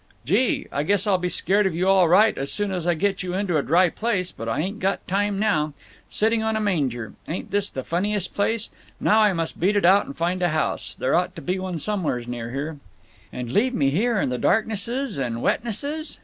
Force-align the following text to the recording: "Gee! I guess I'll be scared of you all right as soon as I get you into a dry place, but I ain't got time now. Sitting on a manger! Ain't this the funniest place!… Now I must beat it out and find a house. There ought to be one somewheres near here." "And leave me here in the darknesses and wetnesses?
"Gee! 0.25 0.65
I 0.71 0.81
guess 0.81 1.05
I'll 1.05 1.19
be 1.19 1.29
scared 1.29 1.67
of 1.67 1.75
you 1.75 1.87
all 1.87 2.07
right 2.09 2.35
as 2.35 2.51
soon 2.51 2.71
as 2.71 2.87
I 2.87 2.95
get 2.95 3.21
you 3.21 3.35
into 3.35 3.57
a 3.59 3.61
dry 3.61 3.87
place, 3.89 4.31
but 4.31 4.49
I 4.49 4.59
ain't 4.59 4.79
got 4.79 5.07
time 5.07 5.37
now. 5.37 5.73
Sitting 6.09 6.41
on 6.41 6.55
a 6.55 6.59
manger! 6.59 7.13
Ain't 7.27 7.51
this 7.51 7.69
the 7.69 7.83
funniest 7.83 8.33
place!… 8.33 8.71
Now 8.99 9.19
I 9.19 9.31
must 9.33 9.59
beat 9.59 9.75
it 9.75 9.85
out 9.85 10.07
and 10.07 10.17
find 10.17 10.41
a 10.41 10.49
house. 10.49 10.95
There 10.95 11.13
ought 11.13 11.35
to 11.35 11.41
be 11.43 11.59
one 11.59 11.77
somewheres 11.77 12.27
near 12.27 12.49
here." 12.49 12.77
"And 13.31 13.51
leave 13.51 13.75
me 13.75 13.91
here 13.91 14.19
in 14.19 14.29
the 14.29 14.39
darknesses 14.39 15.19
and 15.19 15.39
wetnesses? 15.39 16.19